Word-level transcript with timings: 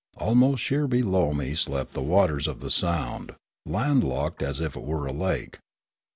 Almost 0.17 0.63
sheer 0.63 0.87
below 0.87 1.31
me 1.31 1.53
slept 1.53 1.91
the 1.91 2.01
waters 2.01 2.47
of 2.47 2.59
the 2.59 2.71
sound, 2.71 3.35
landlocked 3.67 4.41
as 4.41 4.59
if 4.59 4.75
it 4.75 4.81
were 4.83 5.05
a 5.05 5.13
lake. 5.13 5.59